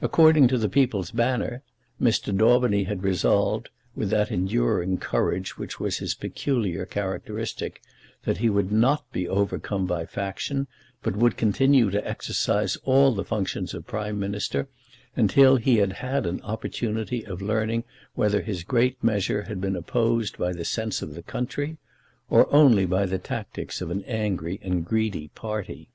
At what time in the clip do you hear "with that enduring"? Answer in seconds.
3.94-4.98